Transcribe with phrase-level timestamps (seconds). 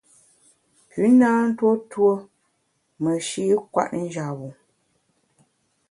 [0.89, 2.11] Pü na ntuo tuo
[3.03, 4.49] meshi’ kwet njap-bu.